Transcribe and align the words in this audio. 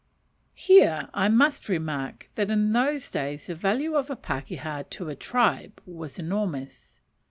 Here 0.55 1.09
I 1.13 1.29
must 1.29 1.69
remark 1.69 2.27
that 2.33 2.49
in 2.49 2.73
those 2.73 3.11
days 3.11 3.45
the 3.45 3.53
value 3.53 3.93
of 3.93 4.09
a 4.09 4.15
pakeha 4.15 4.89
to 4.89 5.09
a 5.09 5.15
tribe 5.15 5.79
was 5.85 6.17
enormous. 6.17 7.01